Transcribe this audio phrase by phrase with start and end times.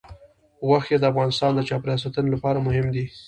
[0.67, 3.05] غوښې د افغانستان د چاپیریال ساتنې لپاره مهم دي.